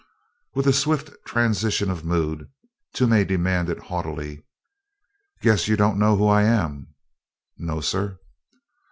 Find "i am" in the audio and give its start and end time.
6.27-6.95